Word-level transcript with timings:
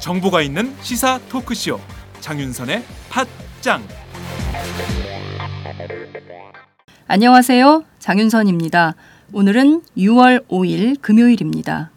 정보가 0.00 0.40
있는 0.40 0.74
시사 0.80 1.20
토크쇼 1.28 1.78
장윤선의 2.20 2.82
팟짱 3.10 3.82
안녕하세요. 7.06 7.84
장윤선입니다. 7.98 8.94
오늘은 9.34 9.82
6월 9.98 10.46
5일 10.48 11.02
금요일입니다. 11.02 11.90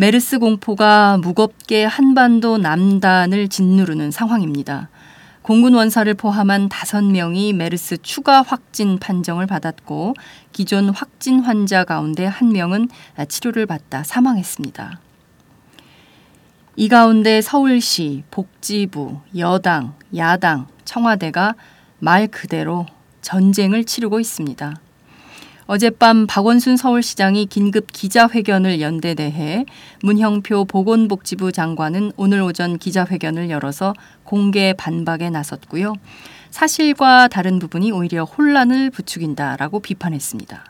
메르스 0.00 0.38
공포가 0.38 1.16
무겁게 1.16 1.84
한반도 1.84 2.56
남단을 2.56 3.48
짓누르는 3.48 4.12
상황입니다. 4.12 4.90
공군 5.42 5.74
원사를 5.74 6.14
포함한 6.14 6.68
5명이 6.68 7.52
메르스 7.52 7.96
추가 8.00 8.42
확진 8.42 9.00
판정을 9.00 9.48
받았고 9.48 10.14
기존 10.52 10.90
확진 10.90 11.40
환자 11.40 11.82
가운데 11.82 12.30
1명은 12.30 12.88
치료를 13.28 13.66
받다 13.66 14.04
사망했습니다. 14.04 15.00
이 16.76 16.88
가운데 16.88 17.40
서울시, 17.40 18.22
복지부, 18.30 19.18
여당, 19.36 19.94
야당, 20.14 20.68
청와대가 20.84 21.56
말 21.98 22.28
그대로 22.28 22.86
전쟁을 23.22 23.82
치르고 23.82 24.20
있습니다. 24.20 24.76
어젯밤 25.68 26.26
박원순 26.26 26.78
서울시장이 26.78 27.44
긴급 27.44 27.92
기자회견을 27.92 28.80
연대 28.80 29.12
대해 29.12 29.66
문형표 30.02 30.64
보건복지부 30.64 31.52
장관은 31.52 32.12
오늘 32.16 32.40
오전 32.40 32.78
기자회견을 32.78 33.50
열어서 33.50 33.92
공개 34.24 34.72
반박에 34.72 35.28
나섰고요. 35.28 35.92
사실과 36.50 37.28
다른 37.28 37.58
부분이 37.58 37.92
오히려 37.92 38.24
혼란을 38.24 38.88
부추긴다라고 38.88 39.80
비판했습니다. 39.80 40.64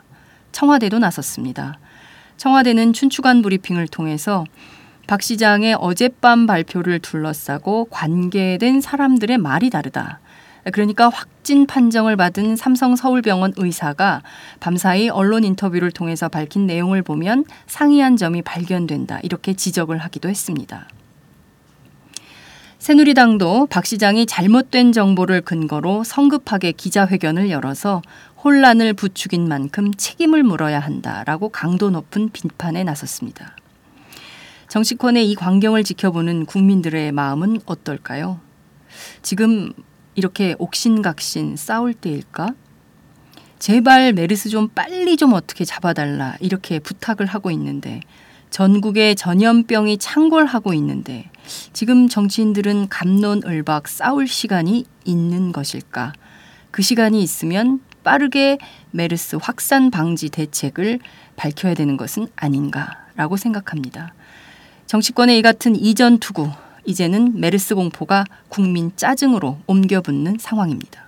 청와대도 0.51 0.99
나섰습니다. 0.99 1.79
청와대는 2.35 2.91
춘추관 2.91 3.41
브리핑을 3.41 3.87
통해서 3.87 4.43
박 5.07 5.21
시장의 5.21 5.77
어젯밤 5.79 6.45
발표를 6.45 6.99
둘러싸고 6.99 7.85
관계된 7.85 8.81
사람들의 8.81 9.37
말이 9.37 9.69
다르다. 9.69 10.19
그러니까 10.73 11.07
확 11.07 11.29
진 11.49 11.65
판정을 11.65 12.15
받은 12.15 12.57
삼성 12.57 12.95
서울병원 12.95 13.53
의사가 13.57 14.21
밤사이 14.59 15.09
언론 15.09 15.43
인터뷰를 15.43 15.89
통해서 15.89 16.29
밝힌 16.29 16.67
내용을 16.67 17.01
보면 17.01 17.43
상이한 17.65 18.17
점이 18.17 18.43
발견된다. 18.43 19.19
이렇게 19.23 19.55
지적을 19.55 19.97
하기도 19.97 20.29
했습니다. 20.29 20.87
새누리당도 22.77 23.65
박 23.65 23.87
시장이 23.87 24.27
잘못된 24.27 24.91
정보를 24.91 25.41
근거로 25.41 26.03
성급하게 26.03 26.73
기자회견을 26.73 27.49
열어서 27.49 28.03
혼란을 28.43 28.93
부추긴 28.93 29.47
만큼 29.47 29.91
책임을 29.91 30.43
물어야 30.43 30.79
한다라고 30.79 31.49
강도 31.49 31.89
높은 31.89 32.29
비판에 32.29 32.83
나섰습니다. 32.83 33.55
정치권의 34.67 35.27
이 35.27 35.33
광경을 35.33 35.83
지켜보는 35.83 36.45
국민들의 36.45 37.11
마음은 37.11 37.61
어떨까요? 37.65 38.39
지금 39.23 39.73
이렇게 40.19 40.53
옥신각신 40.59 41.55
싸울 41.55 41.93
때일까? 41.93 42.49
제발 43.57 44.11
메르스 44.11 44.49
좀 44.49 44.67
빨리 44.67 45.15
좀 45.15 45.31
어떻게 45.31 45.63
잡아달라 45.63 46.35
이렇게 46.41 46.79
부탁을 46.79 47.25
하고 47.25 47.51
있는데 47.51 48.01
전국에 48.49 49.15
전염병이 49.15 49.97
창궐하고 49.97 50.73
있는데 50.73 51.29
지금 51.71 52.09
정치인들은 52.09 52.89
감론을박 52.89 53.87
싸울 53.87 54.27
시간이 54.27 54.83
있는 55.05 55.53
것일까? 55.53 56.11
그 56.69 56.81
시간이 56.81 57.23
있으면 57.23 57.79
빠르게 58.03 58.57
메르스 58.91 59.37
확산 59.41 59.89
방지 59.89 60.29
대책을 60.29 60.99
밝혀야 61.37 61.75
되는 61.75 61.95
것은 61.95 62.27
아닌가라고 62.35 63.37
생각합니다. 63.37 64.13
정치권의 64.85 65.39
이 65.39 65.41
같은 65.41 65.77
이전 65.77 66.17
투구 66.19 66.51
이제는 66.85 67.39
메르스 67.39 67.75
공포가 67.75 68.25
국민 68.47 68.91
짜증으로 68.95 69.57
옮겨붙는 69.67 70.37
상황입니다. 70.39 71.07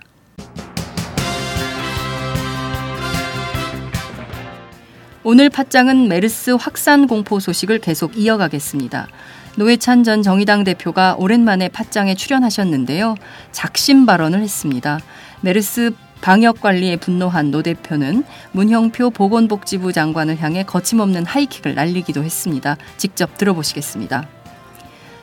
오늘 5.23 5.49
팟장은 5.49 6.07
메르스 6.07 6.51
확산 6.51 7.07
공포 7.07 7.39
소식을 7.39 7.79
계속 7.79 8.17
이어가겠습니다. 8.17 9.07
노회찬 9.55 10.03
전 10.03 10.23
정의당 10.23 10.63
대표가 10.63 11.15
오랜만에 11.19 11.67
팟장에 11.67 12.15
출연하셨는데요. 12.15 13.15
작심 13.51 14.05
발언을 14.05 14.41
했습니다. 14.41 14.99
메르스 15.41 15.91
방역 16.21 16.61
관리에 16.61 16.97
분노한 16.97 17.51
노 17.51 17.61
대표는 17.61 18.23
문형표 18.51 19.09
보건복지부 19.11 19.91
장관을 19.91 20.39
향해 20.39 20.63
거침없는 20.63 21.25
하이킥을 21.25 21.75
날리기도 21.75 22.23
했습니다. 22.23 22.77
직접 22.97 23.37
들어보시겠습니다. 23.37 24.40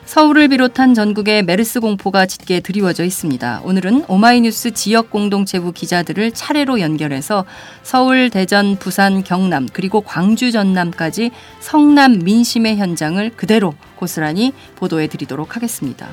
서울을 0.09 0.47
비롯한 0.47 0.95
전국에 0.95 1.43
메르스 1.43 1.79
공포가 1.79 2.25
짙게 2.25 2.61
드리워져 2.61 3.03
있습니다. 3.03 3.61
오늘은 3.63 4.05
오마이뉴스 4.07 4.71
지역 4.71 5.11
공동체부 5.11 5.71
기자들을 5.71 6.31
차례로 6.31 6.79
연결해서 6.79 7.45
서울, 7.83 8.31
대전, 8.31 8.75
부산, 8.77 9.23
경남 9.23 9.67
그리고 9.71 10.01
광주, 10.01 10.51
전남까지 10.51 11.29
성난 11.59 12.23
민심의 12.23 12.77
현장을 12.77 13.29
그대로 13.35 13.75
고스란히 13.97 14.51
보도해 14.77 15.05
드리도록 15.05 15.55
하겠습니다. 15.55 16.09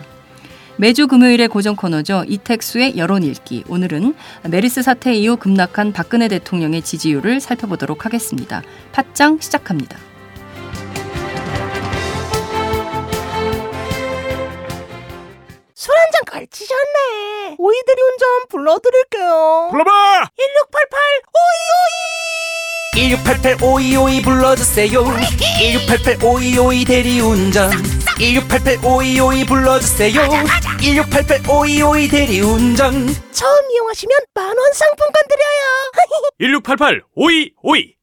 매주 0.76 1.06
금요일의 1.06 1.48
고정 1.48 1.74
코너죠. 1.74 2.26
이택수의 2.28 2.98
여론 2.98 3.22
읽기. 3.22 3.64
오늘은 3.66 4.14
메르스 4.50 4.82
사태 4.82 5.14
이후 5.14 5.38
급락한 5.38 5.94
박근혜 5.94 6.28
대통령의 6.28 6.82
지지율을 6.82 7.40
살펴보도록 7.40 8.04
하겠습니다. 8.04 8.62
팟짱 8.92 9.38
시작합니다. 9.40 9.96
한잔 16.16 16.24
걸치셨네. 16.26 17.56
오이들이 17.58 18.02
운전 18.02 18.28
불러드릴게요. 18.48 19.68
불러봐 19.70 20.30
1688 20.36 21.00
1688 22.94 23.56
5252 23.62 23.96
오이오이. 23.96 24.22
불러주세요 24.22 25.04
1688 25.60 26.16
5252 26.24 26.84
대리운전 26.86 27.70
1688 28.18 28.78
5252 28.84 29.44
불러주세요 29.46 30.20
1688 30.80 31.40
5252 31.50 32.08
대리운전 32.08 33.14
처음 33.32 33.70
이용하시면 33.70 34.18
만원 34.34 34.72
상품권 34.72 35.22
드려요. 35.28 35.92
1688 36.40 37.02
5252 37.14 37.95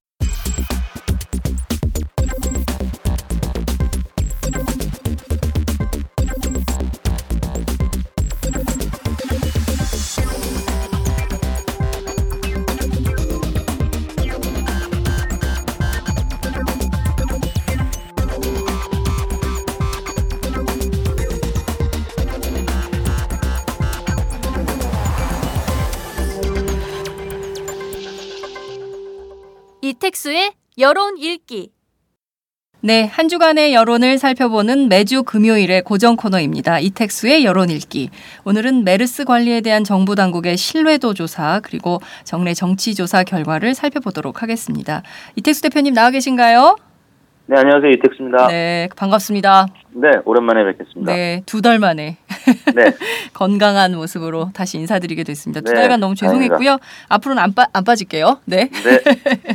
이택수의 30.23 30.51
여론 30.79 31.17
읽기. 31.17 31.69
네, 32.79 33.03
한 33.05 33.27
주간의 33.27 33.73
여론을 33.73 34.17
살펴보는 34.17 34.87
매주 34.87 35.23
금요일의 35.23 35.81
고정 35.83 36.15
코너입니다. 36.15 36.79
이택수의 36.79 37.43
여론 37.43 37.69
읽기. 37.69 38.09
오늘은 38.45 38.85
메르스 38.85 39.25
관리에 39.25 39.59
대한 39.61 39.83
정부 39.83 40.15
당국의 40.15 40.55
신뢰도 40.55 41.13
조사 41.13 41.59
그리고 41.61 41.99
정례 42.23 42.53
정치 42.53 42.95
조사 42.95 43.23
결과를 43.23 43.73
살펴보도록 43.75 44.41
하겠습니다. 44.41 45.03
이택수 45.35 45.61
대표님 45.63 45.93
나와 45.93 46.09
계신가요? 46.11 46.77
네, 47.47 47.57
안녕하세요. 47.57 47.91
이택수입니다. 47.91 48.47
네, 48.47 48.53
네, 48.53 48.89
반갑습니다. 48.95 49.67
오랜만에 50.25 50.63
뵙겠습니다. 50.71 51.13
네, 51.13 51.43
두 51.45 51.61
달 51.61 51.77
만에 51.79 52.15
네, 52.73 52.83
건강한 53.33 53.93
모습으로 53.95 54.51
다시 54.53 54.77
인사드리게 54.77 55.23
됐습니다. 55.25 55.59
두 55.61 55.73
네, 55.73 55.81
달간 55.81 55.99
너무 55.99 56.15
죄송했고요. 56.15 56.77
앞으로는 57.09 57.43
안, 57.43 57.53
빠, 57.53 57.67
안 57.73 57.83
빠질게요. 57.83 58.39
네. 58.45 58.69
네, 58.69 58.99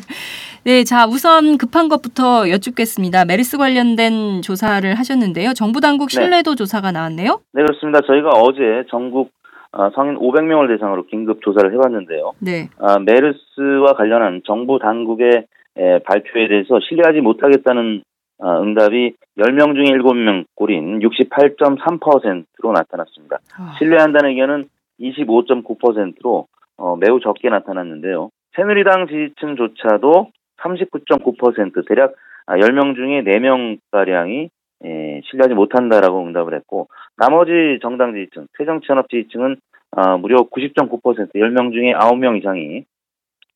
네, 0.69 0.85
자, 0.85 1.07
우선 1.07 1.57
급한 1.57 1.89
것부터 1.89 2.51
여쭙겠습니다. 2.51 3.25
메르스 3.25 3.57
관련된 3.57 4.43
조사를 4.43 4.85
하셨는데요. 4.99 5.55
정부 5.55 5.81
당국 5.81 6.11
네. 6.11 6.21
신뢰도 6.21 6.57
조사가 6.57 6.93
나왔네요. 6.93 7.41
네, 7.55 7.63
그렇습니다. 7.63 8.03
저희가 8.03 8.29
어제 8.29 8.85
전국 8.91 9.31
어, 9.73 9.89
성인 9.95 10.19
500명을 10.19 10.69
대상으로 10.69 11.07
긴급 11.07 11.41
조사를 11.41 11.73
해봤는데요. 11.73 12.33
네. 12.41 12.69
아, 12.81 12.99
메르스와 12.99 13.95
관련한 13.95 14.43
정부 14.45 14.79
당국의 14.79 15.47
에, 15.79 15.99
발표에 16.01 16.49
대해서 16.49 16.79
신뢰하지 16.87 17.23
못하겠다는 17.23 18.03
어, 18.37 18.61
응답이 18.61 19.15
10명 19.39 19.75
중에 19.75 19.97
7명 19.97 20.45
꼴인 20.55 20.99
68.3%로 20.99 22.73
나타났습니다. 22.73 23.39
아, 23.57 23.75
신뢰한다는 23.79 24.33
의견은 24.33 24.69
25.9%로 25.01 26.47
어, 26.77 26.97
매우 26.97 27.21
적게 27.21 27.49
나타났는데요. 27.49 28.29
새누리당 28.55 29.07
지지층조차도 29.07 30.33
39.9% 30.63 31.87
대략 31.87 32.15
아, 32.47 32.57
10명 32.57 32.95
중에 32.95 33.23
4명가량이 33.23 34.49
예, 34.85 35.21
신뢰하지 35.25 35.55
못한다라고 35.55 36.25
응답을 36.25 36.55
했고 36.55 36.89
나머지 37.17 37.79
정당 37.83 38.15
지지층, 38.15 38.47
새정치연합 38.57 39.09
지지층은 39.09 39.57
아, 39.93 40.17
무려 40.17 40.45
90.9% 40.45 41.35
10명 41.35 41.73
중에 41.73 41.93
9명 41.95 42.39
이상이 42.39 42.85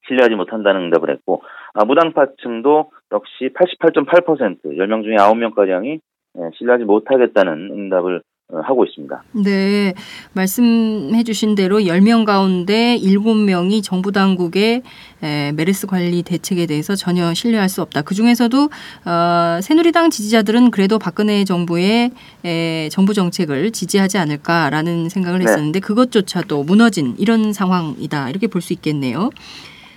신뢰하지 0.08 0.34
못한다는 0.34 0.82
응답을 0.82 1.10
했고 1.10 1.42
아, 1.74 1.84
무당파층도 1.84 2.90
역시 3.12 3.50
88.8% 3.54 4.64
10명 4.64 5.04
중에 5.04 5.16
9명가량이 5.16 6.00
예, 6.38 6.50
신뢰하지 6.56 6.84
못하겠다는 6.84 7.70
응답을 7.70 8.16
어, 8.16 8.31
하고 8.52 8.84
있습니다. 8.84 9.22
네, 9.32 9.94
말씀해 10.34 11.22
주신 11.24 11.54
대로 11.54 11.80
10명 11.80 12.26
가운데 12.26 12.98
7명이 12.98 13.82
정부 13.82 14.12
당국의 14.12 14.82
에, 15.22 15.52
메르스 15.52 15.86
관리 15.86 16.22
대책에 16.22 16.66
대해서 16.66 16.94
전혀 16.94 17.32
신뢰할 17.32 17.70
수 17.70 17.80
없다. 17.80 18.02
그 18.02 18.14
중에서도 18.14 18.68
어, 19.06 19.60
새누리당 19.62 20.10
지지자들은 20.10 20.70
그래도 20.70 20.98
박근혜 20.98 21.44
정부의 21.44 22.10
에, 22.44 22.88
정부 22.90 23.14
정책을 23.14 23.70
지지하지 23.70 24.18
않을까라는 24.18 25.08
생각을 25.08 25.38
네. 25.38 25.46
했었는데 25.46 25.80
그것조차도 25.80 26.64
무너진 26.64 27.14
이런 27.18 27.52
상황이다. 27.54 28.28
이렇게 28.28 28.48
볼 28.48 28.60
수 28.62 28.72
있겠네요. 28.74 29.30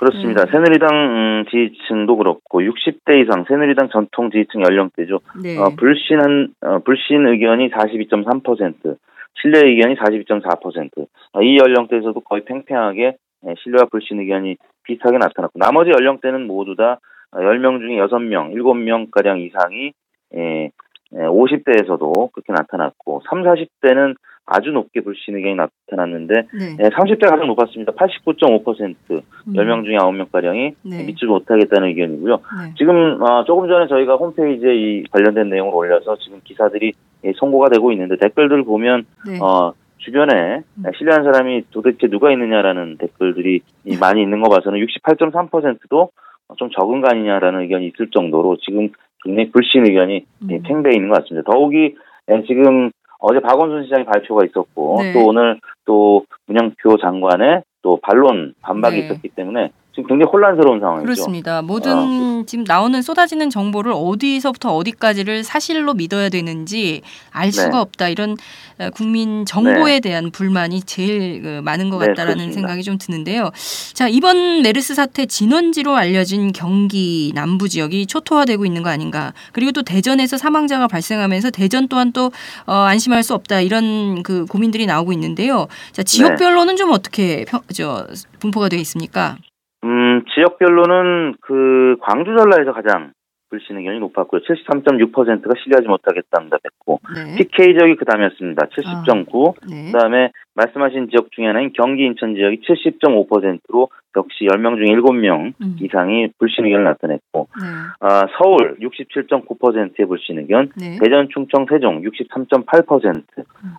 그렇습니다. 0.06 0.44
음. 0.44 0.48
새누리당 0.52 0.90
음, 0.94 1.46
지지층도 1.50 2.18
그렇고 2.18 2.62
60대 2.62 3.24
이상 3.24 3.46
새누리당 3.48 3.90
전통 3.92 4.30
지지층 4.30 4.62
연령대죠. 4.62 5.20
네. 5.42 5.58
어, 5.58 5.72
불신한 5.76 6.54
어, 6.62 6.80
불신 6.80 7.26
의견이 7.26 7.70
42.3%, 7.70 8.98
신뢰 9.42 9.68
의견이 9.68 9.96
42.4%. 9.96 11.08
어, 11.34 11.42
이 11.42 11.58
연령대에서도 11.58 12.20
거의 12.22 12.46
팽팽하게 12.46 13.16
예, 13.48 13.54
신뢰와 13.64 13.86
불신 13.92 14.20
의견이 14.20 14.58
비슷하게 14.84 15.18
나타났고 15.18 15.58
나머지 15.60 15.92
연령대는 15.92 16.46
모두 16.46 16.76
다 16.76 17.00
어, 17.32 17.40
10명 17.40 17.80
중에 17.80 17.98
6명, 17.98 18.54
7명 18.54 19.10
가량 19.10 19.40
이상이 19.40 19.92
예, 20.36 20.70
예, 21.14 21.18
50대에서도 21.18 22.32
그렇게 22.32 22.54
나타났고 22.54 23.24
3, 23.28 23.44
40대는 23.44 24.16
아주 24.46 24.72
높게 24.72 25.02
불신 25.02 25.36
의견이 25.36 25.56
나타났는데 25.56 26.34
네. 26.54 26.78
예, 26.80 26.90
30대 26.90 27.28
가장 27.28 27.48
높았습니다. 27.48 27.94
89.5%. 27.94 28.96
음, 29.12 29.54
10명 29.54 29.86
중에 29.86 29.98
9명가량이 29.98 30.76
네. 30.84 31.04
믿지 31.06 31.26
못하겠다는 31.26 31.88
의견이고요. 31.90 32.36
네. 32.36 32.74
지금 32.78 33.22
어, 33.22 33.44
조금 33.46 33.68
전에 33.68 33.88
저희가 33.88 34.16
홈페이지에 34.16 34.76
이 34.76 35.04
관련된 35.12 35.50
내용을 35.50 35.74
올려서 35.74 36.18
지금 36.18 36.42
기사들이 36.44 36.94
예, 37.24 37.34
송고가 37.36 37.70
되고 37.70 37.92
있는데 37.92 38.18
댓글들 38.18 38.64
보면 38.64 39.06
네. 39.28 39.40
어, 39.42 39.74
주변에 39.98 40.62
음. 40.78 40.84
신뢰한 40.96 41.24
사람이 41.24 41.64
도대체 41.72 42.08
누가 42.08 42.32
있느냐라는 42.32 42.98
댓글들이 42.98 43.62
이 43.86 43.98
많이 43.98 44.22
있는 44.22 44.42
거 44.42 44.50
봐서는 44.50 44.80
68.3%도 44.80 46.12
좀 46.58 46.70
적은 46.70 47.02
거 47.02 47.08
아니냐라는 47.10 47.62
의견이 47.62 47.88
있을 47.88 48.12
정도로 48.12 48.58
지금 48.58 48.90
굉장히 49.24 49.50
불신 49.50 49.88
의견이 49.88 50.26
예, 50.52 50.56
음. 50.56 50.62
팽배해 50.62 50.96
있는 50.96 51.10
것 51.10 51.24
같습니다. 51.24 51.50
더욱이 51.52 51.96
예, 52.30 52.44
지금 52.48 52.92
어제 53.20 53.40
박원순 53.40 53.84
시장의 53.86 54.06
발표가 54.06 54.46
있었고 54.46 55.02
네. 55.02 55.14
또 55.14 55.26
오늘 55.28 55.60
또 55.86 56.26
문영표 56.48 56.98
장관의 56.98 57.64
또 57.82 58.00
반론 58.02 58.54
반박이 58.62 59.00
네. 59.00 59.06
있었기 59.06 59.30
때문에 59.30 59.72
지금 59.96 60.10
굉장히 60.10 60.30
혼란스러운 60.30 60.82
상황이죠. 60.82 61.06
그렇습니다. 61.06 61.62
모든 61.62 61.94
아. 61.94 62.44
지금 62.46 62.66
나오는 62.66 63.02
쏟아지는 63.02 63.50
정보를 63.50 63.94
어디서부터 63.96 64.76
어디까지를 64.76 65.46
사실로 65.46 65.94
믿어야 65.94 66.28
되는지 66.28 67.02
알 67.32 67.54
수가 67.54 67.70
네. 67.70 67.78
없다. 67.78 68.10
이런 68.10 68.36
어, 68.78 68.90
국민 68.90 69.46
정보에 69.46 70.02
대한 70.02 70.32
불만이 70.32 70.82
제일 70.82 71.42
그, 71.42 71.62
많은 71.64 71.90
것 71.90 72.00
네, 72.00 72.08
같다라는 72.08 72.36
그렇습니다. 72.36 72.60
생각이 72.60 72.84
좀 72.84 72.98
드는데요. 72.98 73.52
자 73.94 74.10
이번 74.10 74.64
메르스 74.64 74.96
사태 74.96 75.26
진원지로 75.26 75.96
알려진 75.96 76.52
경기 76.52 77.32
남부 77.34 77.70
지역이 77.70 78.08
초토화되고 78.08 78.66
있는 78.66 78.84
거 78.84 78.90
아닌가? 78.90 79.32
그리고 79.54 79.72
또 79.72 79.82
대전에서 79.82 80.38
사망자가 80.38 80.90
발생하면서 80.90 81.52
대전 81.52 81.88
또한 81.88 82.12
또 82.12 82.34
어, 82.66 82.74
안심할 82.74 83.24
수 83.24 83.34
없다 83.34 83.62
이런 83.62 84.24
그 84.24 84.46
고민들이 84.46 84.86
나오고 84.88 85.14
있는데요. 85.14 85.68
자 85.94 86.04
지역별로는 86.04 86.76
좀 86.76 86.92
어떻게 86.92 87.46
평, 87.46 87.62
저, 87.74 88.06
분포가 88.40 88.68
되어 88.68 88.80
있습니까? 88.80 89.38
음, 89.86 90.24
지역별로는 90.34 91.36
그 91.42 91.96
광주 92.02 92.36
전라에서 92.36 92.74
가장 92.74 93.12
불신 93.50 93.78
의견이 93.78 94.00
높았고요. 94.00 94.42
73.6%가 94.42 95.52
신뢰하지 95.64 95.88
못하겠다 95.88 96.42
응답했고 96.42 97.00
네. 97.14 97.36
PK 97.38 97.78
지역이 97.78 97.96
그 97.96 98.06
다음이었습니다. 98.06 98.66
70.9. 98.66 99.54
네. 99.70 99.92
그다음에 99.92 100.32
말씀하신 100.56 101.10
지역 101.10 101.32
중에 101.32 101.46
하나인 101.46 101.72
경기 101.74 102.04
인천 102.04 102.34
지역이 102.34 102.62
70.5%로 102.62 103.90
역시 104.18 104.46
10명 104.46 104.78
중에 104.78 104.96
7명 104.96 105.54
음. 105.62 105.76
이상이 105.80 106.30
불신 106.40 106.66
의견을 106.66 106.86
나타냈고 106.86 107.48
네. 107.62 107.68
아, 108.00 108.24
서울 108.38 108.78
67.9%의 108.80 110.08
불신 110.08 110.40
의견, 110.40 110.72
네. 110.76 110.98
대전, 111.00 111.28
충청, 111.32 111.66
세종 111.70 112.02
63.8%, 112.02 113.24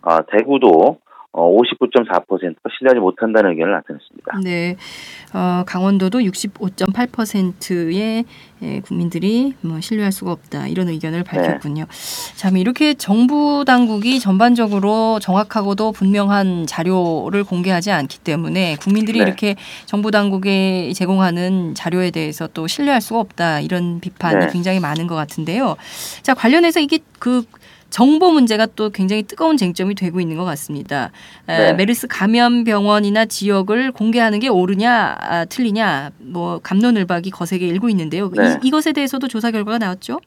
아, 0.03 0.23
대구도 0.31 0.69
어, 0.69 0.99
59.4%가 1.43 2.71
신뢰하지 2.79 3.01
못한다는 3.01 3.51
의견을 3.51 3.73
나타냈습니다. 3.73 4.41
네, 4.43 4.77
어, 5.35 5.65
강원도도 5.67 6.21
65.8%의 6.21 8.25
예, 8.63 8.81
국민들이 8.81 9.55
뭐 9.61 9.81
신뢰할 9.81 10.13
수가 10.13 10.33
없다 10.33 10.67
이런 10.67 10.89
의견을 10.89 11.25
밝혔군요. 11.25 11.85
참 12.37 12.57
이렇게 12.57 12.95
정부 12.95 13.65
당국이 13.67 14.19
전반적으로 14.19 15.19
정확하고도 15.21 15.93
분명한 15.93 16.67
자료를 16.67 17.45
공개하지 17.45 17.91
않기 17.91 18.21
때문에 18.21 18.77
국민들이 18.77 19.19
네. 19.19 19.27
이렇게 19.27 19.57
정부 19.85 20.11
당국에 20.11 20.93
제공하는 20.95 21.75
자료에 21.75 22.11
대해서 22.11 22.47
또 22.49 22.67
신뢰할 22.67 23.03
수가 23.03 23.21
없다 23.21 23.61
이런 23.61 24.01
비판이 24.01 24.47
네. 24.47 24.53
굉장히 24.53 24.81
많은 24.81 25.07
것 25.07 25.15
같은데요. 25.15 25.77
자 26.23 26.33
관련해서 26.33 26.81
이게 26.81 27.01
그 27.19 27.45
정보 27.91 28.31
문제가 28.31 28.67
또 28.67 28.91
굉장히 28.91 29.23
뜨거운 29.23 29.57
쟁점이 29.57 29.95
되고 29.95 30.21
있는 30.21 30.37
것 30.37 30.45
같습니다. 30.45 31.11
에, 31.49 31.73
네. 31.73 31.75
메르스 31.75 32.07
감염 32.09 32.65
병원이나 32.65 33.27
지역을 33.27 33.93
공개하는 33.93 34.41
게 34.41 34.49
옳으냐 34.49 35.17
아, 35.21 35.45
틀리냐 35.45 36.11
뭐 36.33 36.59
감론을박이 36.63 37.31
거세게 37.31 37.67
일고 37.67 37.89
있는데요. 37.89 38.31
네. 38.31 38.43
이, 38.63 38.69
이것에 38.69 38.93
대해서도 38.93 39.29
조사 39.29 39.51
결과가 39.51 39.79
나왔죠? 39.79 40.19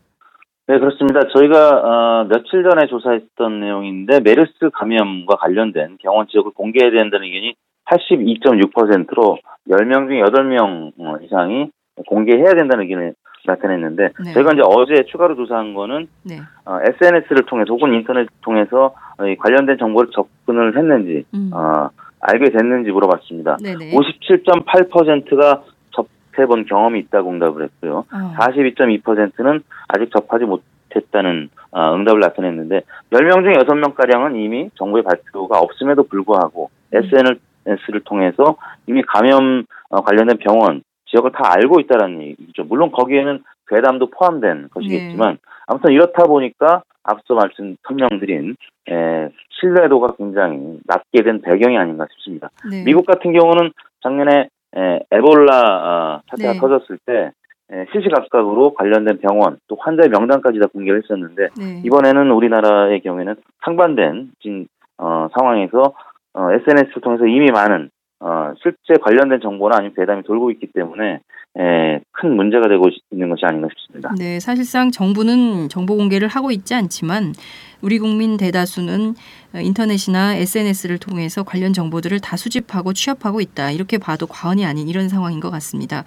네, 0.68 0.78
그렇습니다. 0.78 1.22
저희가 1.36 1.70
어, 1.84 2.24
며칠 2.26 2.64
전에 2.64 2.86
조사했던 2.88 3.60
내용인데 3.60 4.20
메르스 4.20 4.70
감염과 4.74 5.38
관련된 5.38 5.98
병원 6.00 6.28
지역을 6.28 6.52
공개해야 6.54 6.92
된다는 6.92 7.26
의견이 7.26 7.56
82.6%로 7.90 9.40
10명 9.68 10.08
중에 10.08 10.22
8명 10.22 10.92
어, 11.00 11.18
이상이 11.24 11.72
공개해야 12.08 12.54
된다는 12.54 12.84
의견을 12.84 13.16
나타냈는데 13.46 14.10
네. 14.24 14.34
저희가 14.34 14.52
이제 14.54 14.62
어제 14.64 15.04
추가로 15.10 15.36
조사한 15.36 15.74
거는 15.74 16.08
네. 16.24 16.40
어, 16.66 16.80
SNS를 16.82 17.46
통해서 17.46 17.74
혹은 17.74 17.94
인터넷 17.94 18.28
통해서 18.42 18.94
관련된 19.40 19.78
정보를 19.78 20.12
접근을 20.12 20.78
했는지 20.78 21.26
음. 21.34 21.52
어, 21.54 21.90
알게 22.22 22.52
됐는지 22.52 22.92
물어봤습니다. 22.92 23.58
네네. 23.64 23.92
57.8%가 23.92 25.64
접해본 25.92 26.66
경험이 26.66 27.00
있다고 27.00 27.30
응답을 27.32 27.64
했고요. 27.64 28.06
어. 28.12 28.34
42.2%는 28.38 29.62
아직 29.88 30.12
접하지 30.12 30.46
못했다는 30.46 31.50
어, 31.72 31.96
응답을 31.96 32.20
나타냈는데 32.20 32.82
10명 33.12 33.44
중에 33.44 33.54
6명가량은 33.54 34.36
이미 34.36 34.70
정부의 34.76 35.04
발표가 35.04 35.60
없음에도 35.60 36.04
불구하고 36.04 36.70
음. 36.94 36.98
SNS를 36.98 38.02
통해서 38.06 38.58
이미 38.88 39.02
감염 39.04 39.66
어, 39.90 40.02
관련된 40.02 40.38
병원, 40.38 40.84
지역을 41.10 41.32
다 41.32 41.54
알고 41.54 41.80
있다는 41.82 42.22
얘기죠. 42.22 42.64
물론 42.64 42.92
거기에는 42.92 43.44
괴담도 43.68 44.10
포함된 44.12 44.70
것이겠지만 44.74 45.34
네. 45.34 45.38
아무튼 45.68 45.92
이렇다 45.92 46.24
보니까 46.24 46.84
앞서 47.04 47.34
말씀 47.36 47.76
설명드린 47.88 48.56
에, 48.90 49.30
신뢰도가 49.60 50.16
굉장히 50.18 50.80
낮게 50.86 51.24
된 51.24 51.42
배경이 51.42 51.78
아닌가 51.78 52.06
싶습니다. 52.12 52.50
네. 52.70 52.84
미국 52.84 53.06
같은 53.06 53.34
경우는 53.34 53.72
작년에 54.02 54.50
에, 54.76 55.00
에볼라 55.12 55.58
어, 55.58 56.22
사태가 56.30 56.54
네. 56.54 56.60
터졌을 56.60 56.98
때 57.06 57.32
에, 57.72 57.86
시시각각으로 57.94 58.74
관련된 58.74 59.20
병원 59.20 59.58
또 59.68 59.78
환자의 59.80 60.10
명단까지 60.10 60.60
다 60.60 60.68
공개를 60.68 61.04
했었는데 61.04 61.50
네. 61.58 61.82
이번에는 61.86 62.32
우리나라의 62.32 63.02
경우에는 63.02 63.36
상반된 63.64 64.32
지금 64.42 64.66
어, 64.98 65.28
상황에서 65.38 65.94
어, 66.34 66.52
SNS를 66.52 67.02
통해서 67.02 67.26
이미 67.26 67.52
많은 67.52 67.90
어, 68.22 68.54
실제 68.62 69.00
관련된 69.02 69.40
정보나 69.42 69.78
아니면 69.78 69.94
배담이 69.96 70.24
돌고 70.24 70.52
있기 70.52 70.68
때문에 70.74 71.22
에, 71.58 72.00
큰 72.12 72.36
문제가 72.36 72.68
되고 72.68 72.86
있는 73.12 73.30
것이 73.30 73.46
아닌가 73.46 73.70
싶습니다. 73.74 74.14
네, 74.18 74.40
사실상 74.40 74.92
정부는 74.92 75.70
정보 75.70 75.96
공개를 75.96 76.28
하고 76.28 76.52
있지 76.52 76.76
않지만 76.76 77.34
우리 77.82 77.98
국민 77.98 78.38
대다수는 78.38 79.16
인터넷이나 79.56 80.36
SNS를 80.36 81.00
통해서 81.00 81.44
관련 81.44 81.74
정보들을 81.74 82.20
다 82.20 82.36
수집하고 82.36 82.94
취합하고 82.94 83.40
있다. 83.42 83.72
이렇게 83.72 83.98
봐도 83.98 84.28
과언이 84.28 84.66
아닌 84.66 84.90
이런 84.90 85.08
상황인 85.08 85.40
것 85.40 85.50
같습니다. 85.50 86.04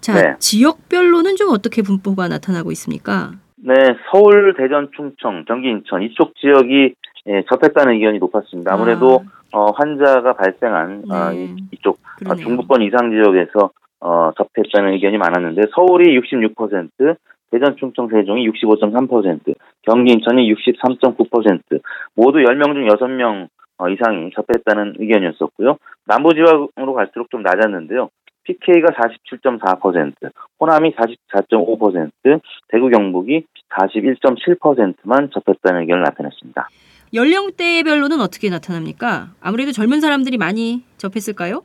자, 0.00 0.14
네. 0.14 0.34
지역별로는 0.38 1.36
좀 1.36 1.48
어떻게 1.50 1.82
분포가 1.82 2.28
나타나고 2.28 2.70
있습니까? 2.72 3.32
네, 3.56 3.74
서울, 4.12 4.54
대전, 4.56 4.90
충청, 4.94 5.44
경기, 5.46 5.68
인천 5.68 6.02
이쪽 6.02 6.34
지역이 6.36 6.94
예, 7.26 7.42
접했다는 7.50 7.94
의견이 7.94 8.18
높았습니다. 8.18 8.74
아무래도 8.74 9.24
어, 9.54 9.70
환자가 9.70 10.32
발생한 10.32 11.04
아, 11.10 11.30
네. 11.30 11.44
이, 11.44 11.56
이쪽 11.70 12.00
아, 12.02 12.16
그러네요. 12.16 12.44
중부권 12.44 12.82
이상 12.82 13.10
지역에서 13.10 13.70
어, 14.00 14.32
접했다는 14.36 14.94
의견이 14.94 15.16
많았는데 15.16 15.62
서울이 15.74 16.18
66%, 16.18 17.16
대전, 17.52 17.76
충청, 17.76 18.08
세종이 18.08 18.48
65.3%, 18.50 19.54
경기, 19.82 20.12
인천이 20.12 20.52
63.9% 20.52 21.80
모두 22.16 22.38
10명 22.38 22.74
중 22.74 22.88
6명 22.88 23.48
어, 23.78 23.88
이상이 23.88 24.30
접했다는 24.34 24.96
의견이었었고요. 24.98 25.76
남부지방으로 26.06 26.92
갈수록 26.94 27.30
좀 27.30 27.42
낮았는데요. 27.42 28.08
PK가 28.42 28.88
47.4%, 28.88 30.32
호남이 30.60 30.94
44.5%, 30.96 32.40
대구 32.68 32.90
경북이 32.90 33.44
41.7%만 33.70 35.30
접했다는 35.32 35.82
의견을 35.82 36.02
나타냈습니다. 36.02 36.68
연령대별로는 37.14 38.20
어떻게 38.20 38.50
나타납니까? 38.50 39.28
아무래도 39.40 39.72
젊은 39.72 40.00
사람들이 40.00 40.36
많이 40.36 40.82
접했을까요? 40.98 41.62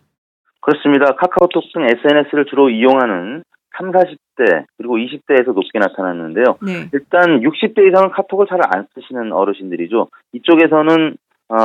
그렇습니다. 0.61 1.15
카카오톡 1.15 1.63
등 1.73 1.83
SNS를 1.83 2.45
주로 2.49 2.69
이용하는 2.69 3.43
3, 3.77 3.91
40대 3.91 4.65
그리고 4.77 4.97
20대에서 4.97 5.53
높게 5.53 5.79
나타났는데요. 5.79 6.57
네. 6.61 6.89
일단 6.93 7.39
60대 7.41 7.87
이상은 7.89 8.11
카톡을 8.11 8.45
잘 8.47 8.59
안 8.61 8.85
쓰시는 8.93 9.31
어르신들이죠. 9.31 10.09
이쪽에서는 10.33 11.15
어, 11.49 11.55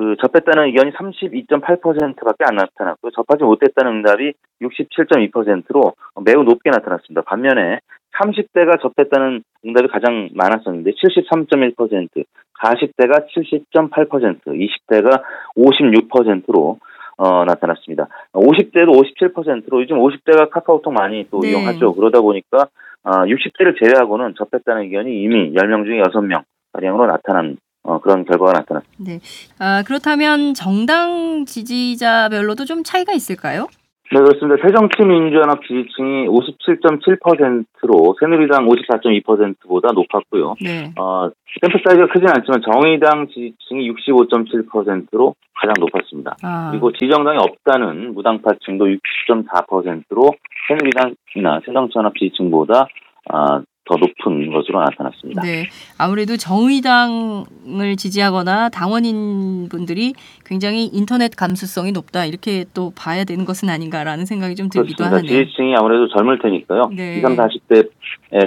그 0.00 0.16
접했다는 0.18 0.68
의견이 0.68 0.92
32.8%밖에 0.92 2.44
안 2.48 2.56
나타났고요. 2.56 3.10
접하지 3.10 3.44
못했다는 3.44 3.98
응답이 3.98 4.32
67.2%로 4.62 5.92
매우 6.24 6.42
높게 6.42 6.70
나타났습니다. 6.70 7.20
반면에 7.20 7.80
30대가 8.18 8.80
접했다는 8.80 9.42
응답이 9.66 9.88
가장 9.88 10.30
많았었는데 10.34 10.92
73.1%, 10.92 12.24
40대가 12.64 13.26
70.8%, 13.28 14.40
20대가 14.46 15.22
56%로 15.54 16.78
어, 17.18 17.44
나타났습니다. 17.44 18.08
50대도 18.32 18.96
57%로 18.96 19.82
요즘 19.82 19.98
50대가 19.98 20.48
카카오톡 20.48 20.94
많이 20.94 21.26
또 21.30 21.40
네. 21.40 21.50
이용하죠. 21.50 21.92
그러다 21.94 22.22
보니까 22.22 22.68
어, 23.02 23.10
60대를 23.10 23.78
제외하고는 23.78 24.34
접했다는 24.38 24.84
의견이 24.84 25.22
이미 25.22 25.52
10명 25.52 25.84
중에 25.84 26.00
6명 26.00 26.44
가량으로 26.72 27.06
나타난 27.06 27.58
어, 27.82 27.98
그런 28.00 28.24
결과가 28.24 28.52
나타났습니다. 28.52 29.24
아, 29.58 29.82
그렇다면 29.86 30.54
정당 30.54 31.44
지지자별로도 31.46 32.64
좀 32.64 32.82
차이가 32.84 33.12
있을까요? 33.12 33.66
네, 34.12 34.18
그렇습니다. 34.18 34.60
새정치민주연합 34.66 35.60
지지층이 35.62 36.26
57.7%로 36.26 38.16
새누리당 38.18 38.66
54.2%보다 38.66 39.92
높았고요. 39.92 40.56
네. 40.60 40.92
어, 40.98 41.30
샘플 41.60 41.80
사이즈가 41.84 42.08
크진 42.12 42.28
않지만 42.28 42.60
정의당 42.72 43.28
지지층이 43.28 43.88
65.7%로 43.92 45.34
가장 45.54 45.74
높았습니다. 45.78 46.36
아, 46.42 46.70
그리고 46.72 46.90
지정당이 46.92 47.38
없다는 47.38 48.14
무당파층도 48.14 48.86
60.4%로 48.86 50.30
새누리당이나 50.66 51.60
새정치연합 51.64 52.14
지지층보다 52.18 52.88
아, 53.28 53.62
더 53.90 53.96
높은 53.96 54.52
것으로 54.52 54.80
나타났습니다. 54.82 55.42
네. 55.42 55.66
아무래도 55.98 56.36
정의당을 56.36 57.96
지지하거나 57.96 58.68
당원인 58.68 59.68
분들이 59.68 60.14
굉장히 60.46 60.86
인터넷 60.86 61.34
감수성이 61.34 61.90
높다 61.90 62.24
이렇게 62.24 62.64
또 62.72 62.92
봐야 62.96 63.24
되는 63.24 63.44
것은 63.44 63.68
아닌가라는 63.68 64.26
생각이 64.26 64.54
좀 64.54 64.68
들기도 64.68 65.04
그렇습니다. 65.04 65.32
하네요. 65.32 65.44
지지층이 65.44 65.74
아무래도 65.74 66.08
젊을 66.08 66.38
테니까요. 66.38 66.90
네. 66.94 67.16
20, 67.18 67.24
30대 67.24 67.90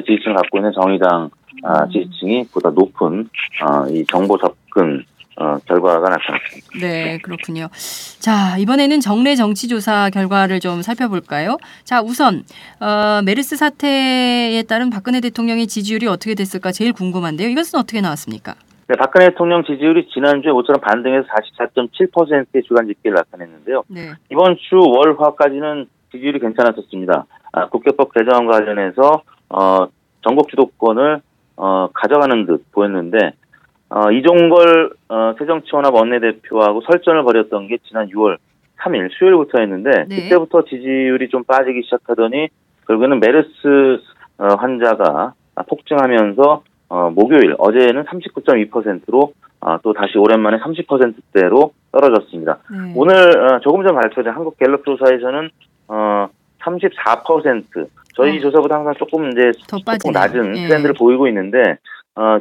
지지층을 0.06 0.36
갖고 0.36 0.60
있는 0.60 0.72
정의당 0.72 1.30
아, 1.64 1.84
음. 1.84 1.90
지지층이 1.92 2.46
보다 2.54 2.70
높은 2.70 3.28
아, 3.62 3.86
이 3.90 4.06
정보 4.06 4.38
접근 4.38 5.04
어, 5.36 5.58
결과가 5.66 6.00
나타났습니다. 6.00 6.80
네, 6.80 7.18
그렇군요. 7.20 7.68
자, 8.20 8.58
이번에는 8.58 9.00
정례 9.00 9.36
정치조사 9.36 10.10
결과를 10.12 10.60
좀 10.60 10.82
살펴볼까요? 10.82 11.58
자, 11.84 12.02
우선 12.02 12.44
어, 12.80 13.22
메르스 13.24 13.56
사태에 13.56 14.62
따른 14.63 14.90
박근혜 14.90 15.22
대통령의 15.22 15.68
지지율이 15.68 16.08
어떻게 16.08 16.36
됐을까 16.36 16.72
제일 16.72 16.94
궁금한데요. 16.94 17.50
이것은 17.50 17.80
어떻게 17.80 18.02
나왔습니까? 18.02 18.56
네, 18.88 18.96
박근혜 18.98 19.30
대통령 19.30 19.63
지지율이 19.63 20.10
지난주에 20.13 20.52
모처럼 20.52 20.82
반등해서 20.82 21.25
44.7%의 21.28 22.63
주간 22.63 22.88
집계를 22.88 23.16
나타냈는데요. 23.16 23.84
네. 23.88 24.12
이번 24.30 24.58
주 24.58 24.78
월화까지는 24.78 25.88
지지율이 26.12 26.40
괜찮았었습니다. 26.40 27.25
아, 27.54 27.70
국회법 27.70 28.13
개정과 28.13 28.52
관련해서 28.52 29.24
어, 29.50 29.88
전국 30.22 30.50
주도권을 30.50 31.22
어, 31.56 31.90
가져가는 31.94 32.46
듯 32.46 32.72
보였는데 32.72 33.34
어, 33.96 34.12
이종걸 34.12 34.90
어, 35.10 35.36
새정치원합 35.38 35.94
원내대표하고 35.94 36.82
설전을 36.82 37.24
벌였던 37.24 37.68
게 37.68 37.78
지난 37.88 38.08
6월 38.10 38.38
3일 38.80 39.10
수요일부터였는데 39.18 40.06
네. 40.10 40.16
그때부터 40.16 40.66
지지율이 40.66 41.30
좀 41.30 41.44
빠지기 41.44 41.84
시작하더니 41.84 42.50
결국에는 42.88 43.20
메르스 43.20 44.02
어, 44.40 44.48
환자가 44.58 45.34
폭증하면서 45.70 46.64
어, 46.90 47.10
목요일 47.12 47.56
어제는 47.60 48.06
39.2%로 48.06 49.34
어, 49.62 49.78
또 49.84 49.94
다시 49.94 50.18
오랜만에 50.18 50.58
30%대로 50.58 51.74
떨어졌습니다. 51.92 52.58
네. 52.72 52.94
오늘 52.96 53.16
어, 53.16 53.60
조금 53.60 53.86
전 53.86 53.96
발표된 53.96 54.34
한국 54.34 54.58
갤럽 54.58 54.84
조사에서는 54.84 55.50
어, 55.90 56.28
34% 56.62 57.88
저희 58.16 58.40
어. 58.40 58.42
조사보다 58.42 58.76
항상 58.78 58.96
조금 58.98 59.32
이제 59.32 59.52
더 59.68 59.78
조금. 59.78 60.12
낮은 60.12 60.58
예. 60.58 60.68
트렌드를 60.68 60.96
보이고 60.96 61.28
있는데 61.28 61.78
어, 62.16 62.40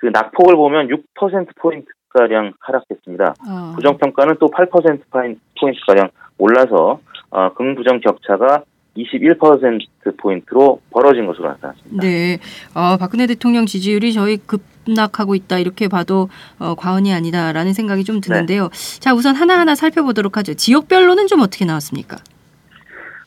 그 0.00 0.06
낙폭을 0.06 0.56
보면 0.56 0.88
6% 0.88 1.48
포인트 1.56 1.86
가량 2.08 2.52
하락했습니다. 2.60 3.34
어. 3.48 3.72
부정 3.74 3.98
평가는 3.98 4.36
또 4.40 4.48
8% 4.48 5.02
포인트 5.10 5.80
가량 5.86 6.08
올라서 6.38 7.00
어, 7.30 7.54
긍부정 7.54 8.00
격차가 8.00 8.64
21% 8.96 10.16
포인트로 10.18 10.80
벌어진 10.90 11.26
것으로 11.26 11.48
나타났습니다. 11.48 12.02
네, 12.02 12.38
어, 12.74 12.96
박근혜 12.96 13.26
대통령 13.26 13.66
지지율이 13.66 14.12
저희 14.12 14.38
급락하고 14.38 15.34
있다 15.36 15.58
이렇게 15.58 15.86
봐도 15.86 16.28
어, 16.58 16.74
과언이 16.74 17.12
아니다라는 17.14 17.72
생각이 17.72 18.02
좀 18.02 18.20
드는데요. 18.20 18.68
네. 18.68 19.00
자, 19.00 19.14
우선 19.14 19.36
하나하나 19.36 19.74
살펴보도록 19.74 20.36
하죠. 20.38 20.54
지역별로는 20.54 21.28
좀 21.28 21.40
어떻게 21.40 21.64
나왔습니까? 21.64 22.16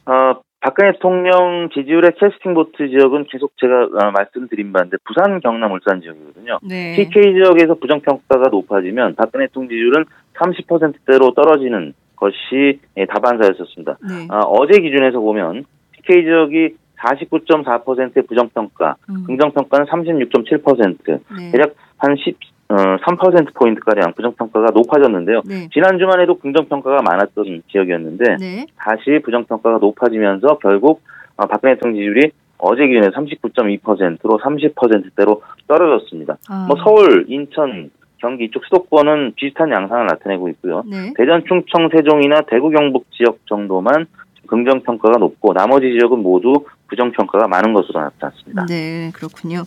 어, 0.06 0.42
박근혜 0.64 0.94
대통령 0.94 1.68
지지율의 1.74 2.14
캐스팅 2.18 2.54
보트 2.54 2.88
지역은 2.88 3.26
계속 3.30 3.52
제가 3.58 3.84
어, 3.84 4.12
말씀드린 4.12 4.72
바인데 4.72 4.96
부산, 5.04 5.42
경남, 5.42 5.74
울산 5.74 6.00
지역이거든요. 6.00 6.60
네. 6.64 6.96
TK 6.96 7.34
지역에서 7.34 7.76
부정평가가 7.76 8.50
높아지면 8.50 9.16
박근혜 9.16 9.48
대통령 9.48 9.70
지지율은 9.70 10.06
30%대로 10.36 11.34
떨어지는 11.34 11.94
것이 12.16 12.80
예, 12.96 13.06
다반사였었습니다. 13.06 13.98
네. 14.08 14.28
아, 14.30 14.40
어제 14.40 14.80
기준에서 14.80 15.20
보면 15.20 15.66
TK 15.98 16.24
지역이 16.24 16.76
49.4%의 16.98 18.24
부정평가, 18.26 18.96
음, 19.10 19.26
긍정평가는 19.26 19.88
36.7%, 19.88 21.20
네. 21.38 21.52
대략 21.52 21.76
한 21.98 22.16
10, 22.16 22.38
어, 22.70 22.76
3%포인트가량 22.76 24.14
부정평가가 24.14 24.72
높아졌는데요. 24.74 25.42
네. 25.46 25.70
지난 25.72 26.00
주만 26.00 26.22
해도 26.22 26.38
긍정평가가 26.40 27.02
많았던 27.02 27.64
지역이었는데, 27.72 28.38
네. 28.40 28.66
다시 28.78 29.20
부정평가가 29.24 29.78
높아지면서 29.80 30.58
결국 30.60 31.02
어, 31.36 31.46
박근혜 31.46 31.76
대통령 31.76 31.98
지지율이 31.98 32.32
어제 32.58 32.88
기준에 32.88 33.10
39.2%로 33.10 34.40
30%대로 34.40 35.42
떨어졌습니다. 35.68 36.38
아, 36.50 36.66
뭐 36.68 36.78
서울, 36.84 37.26
인천, 37.28 37.92
경기 38.18 38.46
이쪽 38.46 38.64
수도권은 38.64 39.34
비슷한 39.36 39.70
양상을 39.70 40.06
나타내고 40.06 40.48
있고요. 40.50 40.84
네. 40.90 41.12
대전, 41.18 41.44
충청, 41.46 41.90
세종이나 41.90 42.42
대구, 42.48 42.70
경북 42.70 43.12
지역 43.12 43.40
정도만 43.48 44.06
긍정 44.48 44.82
평가가 44.84 45.18
높고 45.18 45.54
나머지 45.54 45.92
지역은 45.98 46.20
모두 46.20 46.66
부정 46.88 47.12
평가가 47.12 47.48
많은 47.48 47.74
것으로 47.74 48.02
나타났습니다. 48.02 48.66
네, 48.68 49.12
그렇군요. 49.16 49.64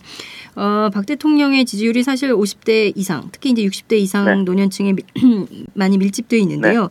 어, 0.57 0.91
박 0.93 1.07
대통령의 1.07 1.65
지지율이 1.65 2.03
사실 2.03 2.31
50대 2.33 2.93
이상, 2.97 3.23
특히 3.33 3.51
이제 3.51 3.63
60대 3.63 3.95
이상 3.95 4.25
네. 4.27 4.43
노년층에 4.45 4.93
미- 4.93 5.03
많이 5.75 5.99
밀집되어 5.99 6.39
있는데요. 6.41 6.89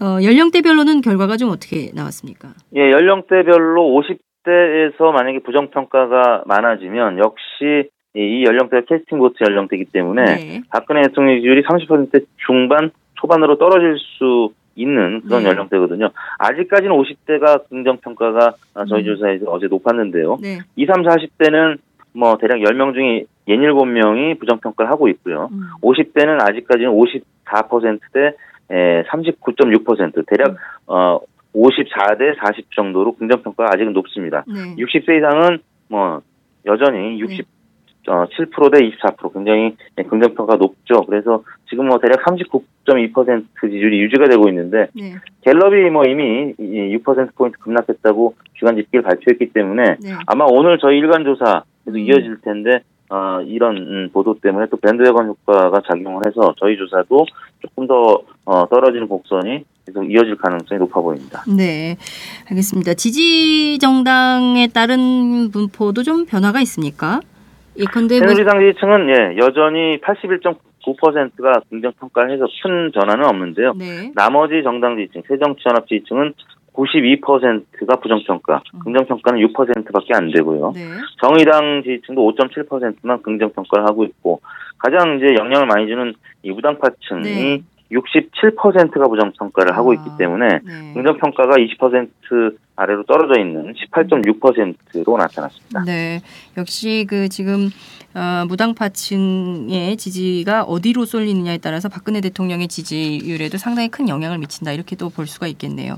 어, 0.00 0.18
연령대별로는 0.22 1.00
결과가 1.02 1.36
좀 1.36 1.50
어떻게 1.50 1.90
나왔습니까? 1.94 2.48
예, 2.76 2.90
연령대별로 2.90 3.82
50대에서 4.46 5.12
만약에 5.12 5.40
부정 5.40 5.70
평가가 5.70 6.44
많아지면 6.46 7.18
역시 7.18 7.88
이- 8.16 8.20
이 8.20 8.44
연령대가 8.46 8.84
캐스팅 8.88 9.18
보트 9.18 9.34
연령대이기 9.48 9.86
때문에 9.92 10.24
네. 10.24 10.60
박근혜 10.70 11.02
대통령 11.02 11.36
지지율이 11.36 11.62
30% 11.64 12.24
중반 12.46 12.90
초반으로 13.20 13.58
떨어질 13.58 13.96
수 13.98 14.50
있는 14.76 15.20
그런 15.22 15.42
네. 15.42 15.50
연령대거든요. 15.50 16.10
아직까지는 16.38 16.94
50대가 16.96 17.68
긍정 17.68 17.98
평가가 17.98 18.54
아, 18.74 18.84
저희 18.86 19.02
음. 19.02 19.14
조사에서 19.14 19.46
어제 19.50 19.66
높았는데요. 19.66 20.38
네. 20.40 20.58
20, 20.76 20.90
40대는 20.94 21.78
뭐 22.12 22.36
대략 22.36 22.58
10명 22.58 22.94
중에 22.94 23.24
67명이 23.48 24.38
부정 24.38 24.58
평가를 24.58 24.90
하고 24.90 25.08
있고요. 25.08 25.48
음. 25.52 25.62
50대는 25.82 26.40
아직까지는 26.40 26.90
54%대 26.90 28.34
39.6% 28.70 30.26
대략 30.26 30.50
음. 30.50 30.56
어 30.86 31.20
54대 31.54 32.36
40 32.44 32.72
정도로 32.72 33.14
긍정 33.16 33.42
평가가 33.42 33.70
아직은 33.74 33.92
높습니다. 33.92 34.44
네. 34.46 34.74
60세 34.76 35.18
이상은 35.18 35.58
뭐 35.88 36.20
여전히 36.66 37.20
60 37.20 37.46
어, 38.08 38.26
7%대 38.26 38.78
24% 38.80 39.32
굉장히 39.32 39.76
네, 39.96 40.02
긍정평가 40.04 40.56
높죠. 40.56 41.04
그래서 41.06 41.42
지금 41.68 41.86
뭐 41.86 41.98
대략 41.98 42.22
39.2% 42.24 43.44
지지율이 43.60 44.00
유지가 44.02 44.28
되고 44.28 44.48
있는데 44.48 44.88
네. 44.94 45.14
갤럽이 45.42 45.90
뭐 45.90 46.04
이미 46.04 46.54
6%포인트 46.58 47.58
급락했다고 47.58 48.34
주간 48.54 48.76
집계를 48.76 49.02
발표했기 49.02 49.52
때문에 49.52 49.96
네. 50.00 50.12
아마 50.26 50.44
오늘 50.44 50.78
저희 50.78 50.98
일간 50.98 51.24
조사에도 51.24 51.64
음. 51.88 51.98
이어질 51.98 52.40
텐데 52.42 52.82
어, 53.10 53.40
이런 53.42 53.76
음, 53.76 54.10
보도 54.12 54.38
때문에 54.40 54.66
또 54.70 54.76
밴드웨건 54.78 55.26
효과가 55.26 55.82
작용을 55.88 56.26
해서 56.26 56.54
저희 56.58 56.76
조사도 56.76 57.26
조금 57.60 57.86
더 57.86 58.22
어, 58.44 58.66
떨어지는 58.68 59.08
곡선이 59.08 59.64
계속 59.86 60.10
이어질 60.10 60.36
가능성이 60.36 60.78
높아 60.78 61.00
보입니다. 61.00 61.44
네, 61.46 61.96
알겠습니다. 62.50 62.94
지지 62.94 63.78
정당에 63.78 64.68
따른 64.68 65.50
분포도 65.50 66.02
좀 66.02 66.24
변화가 66.24 66.60
있습니까? 66.62 67.20
예컨대 67.76 68.18
뭐, 68.18 68.28
새누리당 68.28 68.60
지지층은 68.60 69.08
예, 69.10 69.36
여전히 69.38 69.98
81.9%가 70.00 71.60
긍정 71.68 71.92
평가를 71.98 72.32
해서 72.32 72.46
큰 72.62 72.90
변화는 72.92 73.24
없는데요. 73.24 73.74
네, 73.74 74.12
나머지 74.14 74.62
정당 74.62 74.96
지지층, 74.96 75.22
새정치연합 75.26 75.86
지지층은 75.88 76.34
92%가 76.72 77.96
부정평가, 77.96 78.62
음. 78.74 78.80
긍정평가는 78.80 79.40
6%밖에 79.46 80.14
안 80.14 80.30
되고요. 80.30 80.72
네, 80.74 80.80
정의당 81.20 81.82
지지층도 81.84 82.20
5.7%만 82.32 83.22
긍정평가를 83.22 83.86
하고 83.86 84.04
있고, 84.04 84.40
가장 84.78 85.16
이제 85.16 85.34
영향을 85.38 85.66
많이 85.66 85.86
주는 85.86 86.14
이 86.42 86.50
우당파층이 86.50 87.22
네. 87.22 87.62
67%가 87.94 89.08
부정평가를 89.08 89.76
하고 89.76 89.94
있기 89.94 90.10
아, 90.10 90.16
때문에 90.16 90.60
네. 90.64 90.92
긍정평가가 90.94 91.56
20% 91.56 92.56
아래로 92.76 93.04
떨어져 93.04 93.40
있는 93.40 93.72
18.6%로 93.72 95.16
나타났습니다. 95.16 95.84
네, 95.84 96.20
역시 96.56 97.06
그 97.08 97.28
지금 97.28 97.70
어, 98.14 98.44
무당파층의 98.46 99.96
지지가 99.96 100.64
어디로 100.64 101.04
쏠리느냐에 101.04 101.58
따라서 101.58 101.88
박근혜 101.88 102.20
대통령의 102.20 102.68
지지율에도 102.68 103.58
상당히 103.58 103.88
큰 103.88 104.08
영향을 104.08 104.38
미친다 104.38 104.72
이렇게도 104.72 105.10
볼 105.10 105.26
수가 105.26 105.46
있겠네요. 105.48 105.94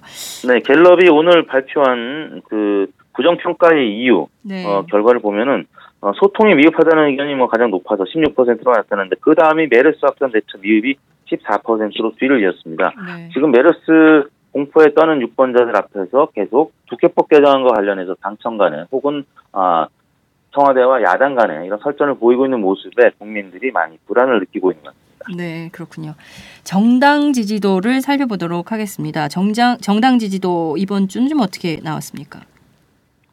네, 0.46 0.60
갤럽이 0.60 1.08
오늘 1.08 1.46
발표한 1.46 2.42
그 2.48 2.86
부정평가의 3.14 3.98
이유, 3.98 4.26
네, 4.42 4.66
어, 4.66 4.84
결과를 4.90 5.20
보면은 5.20 5.66
어, 6.00 6.12
소통이 6.14 6.54
미흡하다는 6.54 7.08
의견이 7.08 7.34
뭐 7.34 7.48
가장 7.48 7.70
높아서 7.70 8.04
16%로 8.04 8.72
나타났는데 8.72 9.16
그 9.20 9.34
다음이 9.34 9.68
메르스 9.70 9.98
확산 10.02 10.30
대처 10.30 10.58
미흡이 10.60 10.96
14%로 11.30 12.12
뒤를 12.18 12.42
이었습니다. 12.42 12.92
네, 13.06 13.30
지금 13.32 13.50
메르스 13.50 14.28
공포에 14.52 14.94
떠는 14.94 15.20
유권자들 15.20 15.76
앞에서 15.76 16.28
계속 16.34 16.72
국회법 16.88 17.28
개정안과 17.28 17.74
관련해서 17.74 18.14
당청 18.22 18.56
간에 18.56 18.84
혹은 18.90 19.24
아, 19.52 19.86
청와대와 20.52 21.02
야당 21.02 21.34
간에 21.34 21.66
이런 21.66 21.78
설전을 21.78 22.14
보이고 22.14 22.46
있는 22.46 22.60
모습에 22.60 23.10
국민들이 23.18 23.70
많이 23.70 23.98
불안을 24.06 24.40
느끼고 24.40 24.72
있는 24.72 24.84
것 24.84 24.94
같습니다. 24.94 25.06
네, 25.36 25.68
그렇군요. 25.72 26.14
정당 26.64 27.32
지지도를 27.32 28.00
살펴보도록 28.00 28.72
하겠습니다. 28.72 29.28
정장 29.28 29.76
정당 29.78 30.18
지지도 30.18 30.76
이번 30.78 31.08
주는 31.08 31.28
좀 31.28 31.40
어떻게 31.40 31.80
나왔습니까? 31.82 32.40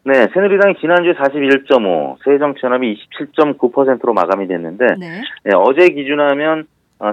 네, 0.06 0.28
새누리당이 0.34 0.76
지난주에 0.82 1.14
41.5, 1.14 2.18
새정치연합이 2.26 2.98
27.9%로 3.32 4.14
마감이 4.14 4.48
됐는데 4.48 4.86
네, 5.00 5.22
네, 5.46 5.52
어제 5.56 5.88
기준하면 5.88 6.62
어, 6.62 6.64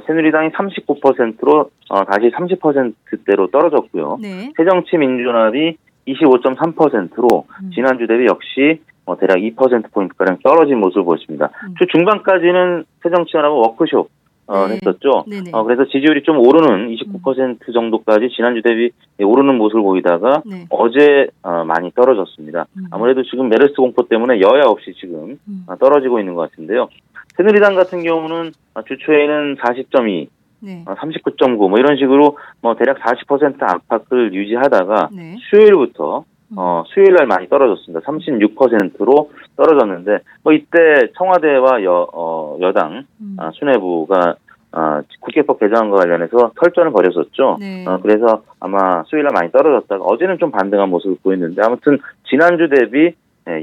새누리당이 0.06 0.50
39%로 0.50 1.70
어, 1.88 2.04
다시 2.04 2.30
30%대로 2.30 3.48
떨어졌고요. 3.48 4.18
네, 4.20 4.52
새정치민주연합이 4.56 5.76
25.3%로 6.06 7.46
음. 7.62 7.70
지난주 7.74 8.06
대비 8.06 8.26
역시 8.26 8.80
어, 9.04 9.16
대략 9.16 9.36
2%포인트가량 9.36 10.38
떨어진 10.44 10.78
모습을 10.78 11.04
보였습니다. 11.04 11.50
음. 11.64 11.74
주 11.78 11.86
중반까지는 11.86 12.84
새정치연합은 13.02 13.56
워크숍 13.56 14.10
어, 14.50 14.66
네. 14.66 14.74
했었죠. 14.74 15.24
네네. 15.28 15.50
어, 15.52 15.62
그래서 15.62 15.84
지지율이 15.84 16.24
좀 16.24 16.38
오르는 16.38 16.88
29% 16.90 17.72
정도까지 17.72 18.30
지난주 18.34 18.62
대비 18.62 18.90
오르는 19.20 19.56
모습을 19.56 19.80
보이다가 19.82 20.42
네, 20.44 20.66
어제 20.70 21.28
어, 21.42 21.62
많이 21.64 21.92
떨어졌습니다. 21.92 22.66
음. 22.76 22.86
아무래도 22.90 23.22
지금 23.22 23.48
메르스 23.48 23.74
공포 23.74 24.08
때문에 24.08 24.40
여야 24.40 24.64
없이 24.64 24.92
지금 25.00 25.38
음. 25.46 25.64
어, 25.68 25.76
떨어지고 25.76 26.18
있는 26.18 26.34
것 26.34 26.50
같은데요. 26.50 26.88
새누리당 27.36 27.74
같은 27.74 28.02
경우는 28.02 28.52
어, 28.74 28.82
주 28.82 28.98
초에는 28.98 29.56
40.2, 29.56 30.28
네, 30.60 30.84
어, 30.86 30.94
39.9뭐 30.94 31.78
이런 31.78 31.96
식으로 31.96 32.38
뭐 32.60 32.74
대략 32.76 32.98
40% 32.98 33.56
안팎을 33.62 34.34
유지하다가 34.34 35.08
네, 35.12 35.36
수요일부터 35.50 36.24
어, 36.56 36.84
수요일 36.88 37.14
날 37.14 37.26
많이 37.26 37.48
떨어졌습니다. 37.48 38.04
36%로 38.04 39.30
떨어졌는데 39.56 40.18
뭐 40.42 40.52
이때 40.52 41.12
청와대와 41.16 41.84
여, 41.84 42.08
어, 42.12 42.58
여당 42.60 43.04
음. 43.20 43.36
아, 43.38 43.50
수뇌부가 43.54 44.34
아, 44.72 45.02
국회법 45.20 45.58
개정안과 45.58 45.96
관련해서 45.98 46.52
설전을 46.60 46.92
벌였었죠. 46.92 47.58
네. 47.60 47.84
어, 47.86 47.98
그래서 48.02 48.42
아마 48.60 49.02
수요일 49.04 49.24
날 49.24 49.32
많이 49.34 49.50
떨어졌다가 49.52 50.04
어제는 50.04 50.38
좀 50.38 50.50
반등한 50.50 50.88
모습을 50.88 51.16
보였는데 51.22 51.62
아무튼 51.64 51.98
지난주 52.28 52.68
대비 52.68 52.98
예, 53.06 53.14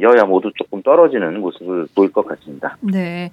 여야 0.02 0.24
모두 0.26 0.52
조금 0.56 0.82
떨어지는 0.82 1.40
모습을 1.40 1.88
보일 1.96 2.12
것 2.12 2.28
같습니다. 2.28 2.78
네. 2.82 3.32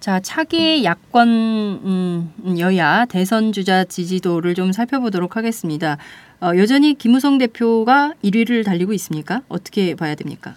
자, 0.00 0.20
차기 0.20 0.84
야권 0.84 1.28
음, 1.28 2.32
여야 2.58 3.04
대선 3.04 3.52
주자 3.52 3.84
지지도를 3.84 4.54
좀 4.54 4.72
살펴보도록 4.72 5.36
하겠습니다. 5.36 5.96
어, 6.40 6.56
여전히 6.56 6.94
김무성 6.94 7.38
대표가 7.38 8.12
1위를 8.24 8.64
달리고 8.64 8.92
있습니까? 8.94 9.42
어떻게 9.48 9.94
봐야 9.94 10.16
됩니까? 10.16 10.54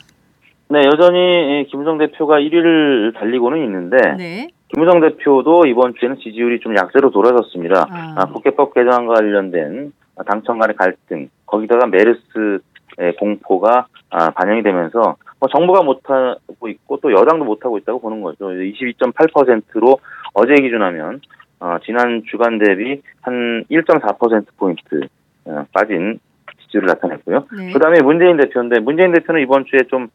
네, 0.67 0.81
여전히 0.85 1.19
예, 1.19 1.65
김무성 1.69 1.99
대표가 1.99 2.39
1위를 2.39 3.13
달리고는 3.13 3.63
있는데 3.65 3.97
네. 4.17 4.47
김무성 4.73 4.99
대표도 4.99 5.67
이번 5.67 5.93
주에는 5.99 6.17
지지율이 6.17 6.59
좀 6.61 6.75
약세로 6.75 7.11
돌아섰습니다. 7.11 7.85
아. 7.87 8.15
아, 8.17 8.25
국회법 8.25 8.73
개정안과 8.73 9.13
관련된 9.13 9.93
당청 10.25 10.57
간의 10.57 10.75
갈등, 10.75 11.29
거기다가 11.45 11.85
메르스의 11.85 13.15
공포가 13.19 13.85
아, 14.09 14.31
반영이 14.31 14.63
되면서 14.63 15.17
뭐 15.39 15.49
정부가 15.49 15.83
못하고 15.83 16.67
있고 16.69 16.97
또 17.01 17.11
여당도 17.11 17.45
못하고 17.45 17.77
있다고 17.77 17.99
보는 17.99 18.21
거죠. 18.21 18.47
22.8%로 18.47 19.99
어제 20.33 20.55
기준하면 20.55 21.21
어, 21.59 21.77
지난 21.85 22.23
주간 22.29 22.57
대비 22.59 23.01
한 23.21 23.63
1.4%포인트 23.69 25.07
어, 25.45 25.65
빠진 25.73 26.19
지지율을 26.63 26.87
나타냈고요. 26.87 27.47
네. 27.57 27.71
그 27.73 27.79
다음에 27.79 28.01
문재인 28.01 28.37
대표인데 28.37 28.79
문재인 28.79 29.11
대표는 29.13 29.41
이번 29.41 29.65
주에 29.65 29.79
좀 29.89 30.07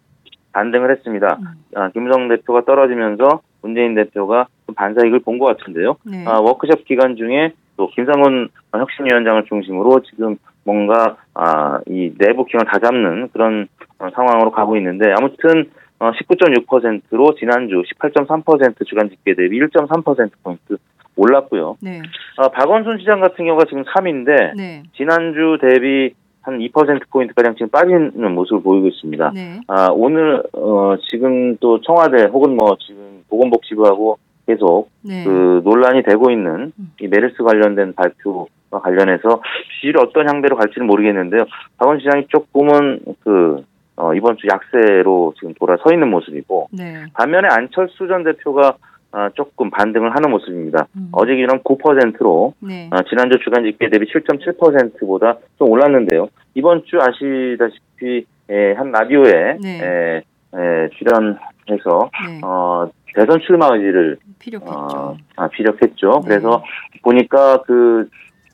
반등을 0.53 0.91
했습니다. 0.91 1.39
음. 1.41 1.47
아, 1.77 1.91
김무성 1.91 2.29
대표가 2.29 2.63
떨어지면서 2.65 3.41
문재인 3.63 3.95
대표가 3.95 4.47
좀 4.67 4.75
반사익을 4.75 5.21
본 5.21 5.39
것 5.39 5.47
같은데요. 5.47 5.97
네. 6.05 6.25
아, 6.27 6.39
워크숍 6.41 6.85
기간 6.85 7.17
중에 7.17 7.53
또 7.77 7.89
김상훈 7.91 8.49
혁신위원장을 8.73 9.45
중심으로 9.45 10.03
지금 10.03 10.37
뭔가 10.65 11.17
아, 11.35 11.81
이 11.87 12.13
내부 12.19 12.45
기능을 12.45 12.67
다 12.67 12.79
잡는 12.79 13.29
그런 13.33 13.69
어, 13.81 13.90
상황으로 14.15 14.51
가고 14.51 14.77
있는데 14.77 15.13
아무튼 15.19 15.71
어, 15.99 16.11
19.6%로 16.13 17.35
지난주 17.35 17.83
18.3% 17.99 18.87
주간 18.87 19.11
집계 19.11 19.35
대비 19.35 19.61
1.3%포인트 19.61 20.79
올랐고요. 21.17 21.77
네. 21.83 22.01
아, 22.39 22.49
박원순 22.49 22.99
시장 22.99 23.21
같은 23.21 23.45
경우가 23.45 23.67
지금 23.67 23.85
3위인데 23.85 24.57
네. 24.57 24.83
지난주 24.97 25.59
대비 25.61 26.15
한 26.43 26.59
2%포인트가량 26.59 27.55
지금 27.55 27.69
빠지는 27.69 28.33
모습을 28.33 28.63
보이고 28.63 28.89
있습니다. 28.89 29.33
네. 29.35 29.61
아, 29.69 29.89
오늘, 29.93 30.43
어, 30.55 30.95
지금 31.11 31.57
또 31.59 31.81
청와대 31.83 32.25
혹은 32.25 32.57
뭐 32.57 32.77
지금 32.81 33.23
보건복지부하고 33.29 34.19
계속 34.47 34.89
네. 35.03 35.23
그 35.25 35.61
논란이 35.65 36.03
되고 36.03 36.31
있는 36.31 36.73
음. 36.79 36.93
이 37.01 37.09
메르스 37.09 37.43
관련된 37.43 37.95
발표와 37.95 38.47
관련해서 38.83 39.43
지지율이 39.75 40.01
어떤 40.01 40.29
향배로 40.29 40.57
갈지는 40.57 40.87
모르겠는데요. 40.87 41.45
박원 41.77 41.99
시장이 42.01 42.27
조금은 42.29 43.01
그, 43.23 43.63
어, 44.01 44.15
이번 44.15 44.39
주 44.39 44.47
약세로 44.51 45.35
지금 45.39 45.53
돌아서 45.55 45.93
있는 45.93 46.09
모습이고 46.09 46.69
네. 46.73 47.05
반면에 47.13 47.49
안철수 47.51 48.09
전 48.09 48.25
대표가 48.25 48.77
아, 49.13 49.29
조금 49.35 49.71
반등을 49.71 50.15
하는 50.15 50.31
모습입니다. 50.31 50.87
음. 50.97 51.09
어제 51.13 51.35
기준 51.35 51.59
9%로 51.59 52.55
네. 52.61 52.89
아, 52.93 53.03
지난주 53.09 53.39
주간 53.45 53.65
집계 53.65 53.91
대비 53.91 54.07
7.7%보다 54.07 55.37
좀 55.59 55.69
올랐는데요. 55.69 56.29
이번 56.55 56.85
주 56.85 56.99
아시다시피 56.99 58.25
에, 58.49 58.73
한 58.73 58.91
라디오에 58.91 59.59
네. 59.61 59.81
에, 59.83 60.17
에, 60.57 60.89
출연해서 60.91 62.11
네. 62.27 62.41
어, 62.45 62.89
대선 63.15 63.41
출마 63.41 63.67
의지를 63.75 64.17
필요했죠. 64.39 64.71
어, 64.71 65.17
아, 65.37 65.49
피력했죠. 65.49 66.21
네. 66.23 66.29
그래서 66.29 66.63
보니까 67.03 67.63
그 67.63 68.09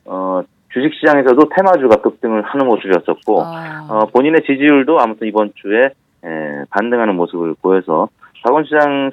어, 0.05 0.41
주식시장에서도 0.73 1.49
테마주가 1.55 2.01
급등을 2.01 2.41
하는 2.43 2.65
모습이었었고 2.67 3.41
아. 3.43 3.87
어, 3.89 4.05
본인의 4.07 4.41
지지율도 4.45 4.99
아무튼 4.99 5.27
이번 5.27 5.51
주에 5.55 5.85
에, 5.85 6.63
반등하는 6.69 7.15
모습을 7.15 7.55
보여서 7.61 8.09
박원 8.43 8.65
시장 8.65 9.11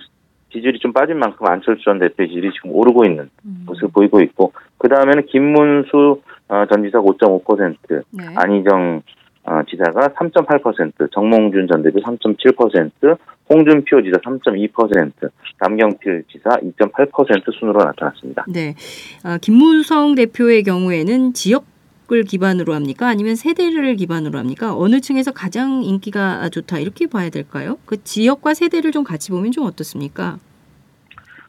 지지율이 0.52 0.78
좀 0.78 0.92
빠진 0.92 1.18
만큼 1.18 1.46
안철수 1.46 1.84
전 1.84 1.98
대표의 1.98 2.28
지지율이 2.28 2.52
지금 2.54 2.70
오르고 2.72 3.04
있는 3.04 3.30
음. 3.44 3.64
모습을 3.66 3.88
보이고 3.92 4.20
있고 4.20 4.52
그 4.78 4.88
다음에는 4.88 5.26
김문수 5.26 6.22
어, 6.48 6.66
전 6.70 6.82
지사가 6.82 7.04
5.5%, 7.04 8.02
네. 8.10 8.24
안희정 8.36 9.02
어, 9.46 9.60
지사가 9.68 10.08
3.8%, 10.08 11.12
정몽준 11.12 11.68
전 11.70 11.82
대표 11.82 12.00
3.7%, 12.00 13.18
홍준표 13.50 14.02
지사 14.02 14.16
3.2%, 14.18 15.12
남경필 15.60 16.24
지사 16.32 16.50
2.8% 16.50 17.58
순으로 17.58 17.84
나타났습니다. 17.84 18.46
네. 18.48 18.74
아, 19.22 19.38
김무성 19.38 20.14
대표의 20.14 20.62
경우에는 20.62 21.34
지역 21.34 21.74
을 22.12 22.22
기반으로 22.22 22.74
합니까? 22.74 23.08
아니면 23.08 23.34
세대를 23.34 23.96
기반으로 23.96 24.38
합니까? 24.38 24.76
어느 24.76 25.00
층에서 25.00 25.32
가장 25.32 25.82
인기가 25.82 26.50
좋다 26.50 26.78
이렇게 26.78 27.06
봐야 27.06 27.30
될까요? 27.30 27.78
그 27.86 28.04
지역과 28.04 28.52
세대를 28.52 28.92
좀 28.92 29.04
같이 29.04 29.30
보면 29.30 29.52
좀 29.52 29.64
어떻습니까? 29.64 30.36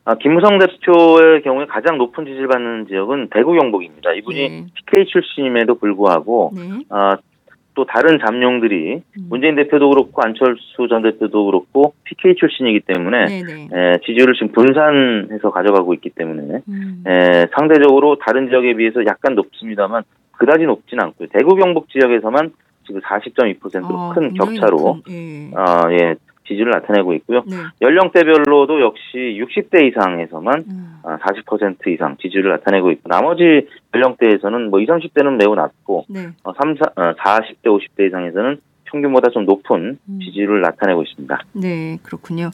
아, 0.05 0.15
김무성 0.15 0.58
대표의 0.60 1.41
경우에 1.41 1.65
가장 1.65 1.97
높은 1.97 2.25
지지를 2.25 2.47
받는 2.47 2.88
지역은 2.88 3.31
대구 3.34 3.51
경북입니다. 3.51 4.13
이분이 4.13 4.49
네. 4.49 4.65
PK 4.75 5.08
출신임에도 5.08 5.75
불구하고 5.75 6.51
네. 6.55 6.86
아, 6.89 7.17
또 7.75 7.85
다른 7.85 8.17
잠룡들이 8.25 8.95
음. 8.95 9.25
문재인 9.29 9.55
대표도 9.55 9.89
그렇고 9.89 10.21
안철수 10.23 10.88
전 10.89 11.03
대표도 11.03 11.45
그렇고 11.45 11.93
PK 12.05 12.35
출신이기 12.35 12.81
때문에 12.81 13.25
네, 13.25 13.43
네. 13.43 13.67
에, 13.71 13.97
지지율을 14.05 14.33
지금 14.33 14.51
분산해서 14.53 15.51
가져가고 15.51 15.93
있기 15.95 16.09
때문에 16.11 16.61
음. 16.67 17.03
에, 17.05 17.45
상대적으로 17.55 18.17
다른 18.17 18.49
지역에 18.49 18.73
비해서 18.75 19.05
약간 19.05 19.35
높습니다만 19.35 20.03
그다지 20.31 20.63
높진 20.63 20.99
않고요. 20.99 21.27
대구 21.31 21.55
경북 21.55 21.89
지역에서만 21.89 22.51
지금 22.88 23.01
40.2%로 23.01 23.95
어, 23.95 24.13
큰 24.13 24.33
격차로 24.33 25.01
큰, 25.05 25.13
예. 25.13 25.51
어, 25.55 25.91
예, 25.91 26.15
지지를 26.47 26.71
나타내고 26.71 27.13
있고요. 27.15 27.43
네. 27.45 27.55
연령대별로도 27.81 28.81
역시 28.81 29.38
60대 29.39 29.88
이상에서만 29.88 30.63
음. 30.69 30.99
아, 31.03 31.17
40% 31.17 31.88
이상 31.88 32.17
지지를 32.17 32.51
나타내고 32.51 32.91
있고 32.91 33.10
나머지 33.10 33.67
연령대에서는 33.93 34.69
뭐 34.69 34.79
20, 34.79 34.89
30대는 34.89 35.38
매우 35.38 35.55
낮고 35.55 36.05
네. 36.10 36.29
어, 36.43 36.53
3, 36.53 36.75
4, 36.75 36.91
어, 36.95 37.13
40대, 37.13 37.65
50대 37.65 38.08
이상에서는 38.08 38.58
평균보다 38.95 39.29
좀 39.29 39.45
높은 39.45 39.97
음. 40.08 40.19
지지를 40.23 40.62
나타내고 40.62 41.03
있습니다. 41.03 41.39
네, 41.53 41.97
그렇군요. 42.03 42.51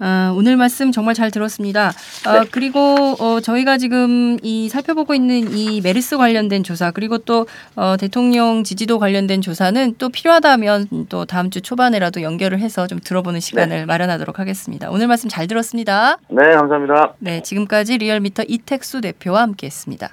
아, 0.00 0.34
오늘 0.36 0.56
말씀 0.56 0.90
정말 0.90 1.14
잘 1.14 1.30
들었습니다. 1.30 1.92
아, 2.26 2.40
네. 2.40 2.48
그리고 2.50 2.80
어, 3.20 3.40
저희가 3.40 3.78
지금 3.78 4.38
이 4.42 4.68
살펴보고 4.68 5.14
있는 5.14 5.56
이 5.56 5.80
메르스 5.82 6.16
관련된 6.16 6.64
조사 6.64 6.90
그리고 6.90 7.18
또 7.18 7.46
어, 7.76 7.96
대통령 7.96 8.64
지지도 8.64 8.98
관련된 8.98 9.40
조사는 9.40 9.94
또 9.98 10.08
필요하다면 10.08 11.06
또 11.08 11.24
다음 11.24 11.50
주 11.50 11.60
초반에라도 11.60 12.22
연결을 12.22 12.58
해서 12.58 12.86
좀 12.86 12.98
들어보는 12.98 13.40
시간을 13.40 13.86
마련하도록 13.86 14.38
하겠습니다. 14.38 14.90
오늘 14.90 15.06
말씀 15.06 15.28
잘 15.28 15.46
들었습니다. 15.46 16.18
네, 16.28 16.50
감사합니다. 16.56 17.14
네, 17.20 17.42
지금까지 17.42 17.98
리얼미터 17.98 18.42
이택수 18.48 19.00
대표와 19.00 19.42
함께했습니다. 19.42 20.10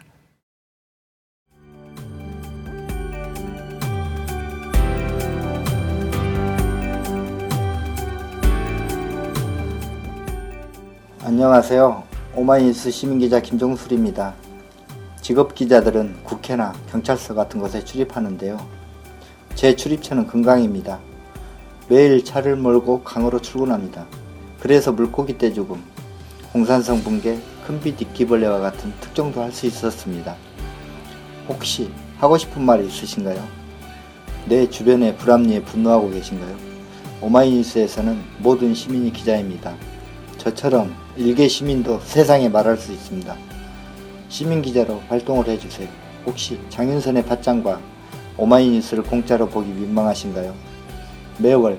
안녕하세요. 11.32 12.04
오마이뉴스 12.36 12.92
시민기자 12.92 13.40
김종술입니다. 13.40 14.34
직업 15.22 15.56
기자들은 15.56 16.26
국회나 16.26 16.74
경찰서 16.92 17.36
같은 17.36 17.62
곳에 17.62 17.86
출입하는데요. 17.86 18.60
제 19.56 19.74
출입처는 19.74 20.28
금강입니다. 20.28 21.00
매일 21.88 22.26
차를 22.26 22.58
몰고 22.58 23.04
강으로 23.04 23.40
출근합니다. 23.40 24.08
그래서 24.60 24.92
물고기 24.92 25.38
떼죽음, 25.38 25.82
홍산성 26.54 27.02
붕괴, 27.02 27.40
큰빛 27.66 28.02
이끼벌레와 28.02 28.60
같은 28.60 28.92
특종도 29.00 29.42
할 29.42 29.54
수 29.54 29.66
있었습니다. 29.68 30.36
혹시 31.48 31.90
하고 32.18 32.38
싶은 32.38 32.62
말이 32.62 32.86
있으신가요? 32.86 33.42
내 34.50 34.70
주변의 34.70 35.16
불합리에 35.16 35.62
분노하고 35.64 36.10
계신가요? 36.10 36.58
오마이뉴스에서는 37.22 38.22
모든 38.40 38.74
시민이 38.74 39.14
기자입니다. 39.14 39.74
저처럼 40.42 40.92
일개 41.18 41.48
시민도 41.48 42.00
세상에 42.00 42.50
말할 42.50 42.76
수 42.76 42.92
있습니다. 42.92 43.38
시민 44.28 44.64
기자로 44.64 45.00
활동을 45.08 45.48
해주세요. 45.48 45.88
혹시 46.26 46.60
장윤선의 46.70 47.28
팟짱과 47.28 47.80
오마이뉴스를 48.38 49.04
공짜로 49.04 49.48
보기 49.48 49.70
민망하신가요? 49.70 50.56
매월 51.38 51.78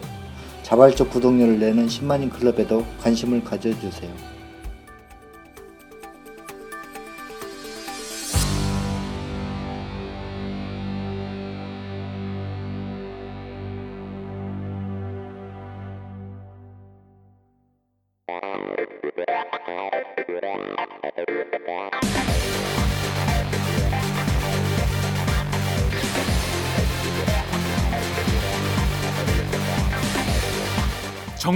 자발적 0.62 1.10
구독료를 1.10 1.58
내는 1.58 1.88
10만인 1.88 2.30
클럽에도 2.30 2.86
관심을 3.02 3.42
가져주세요. 3.42 4.31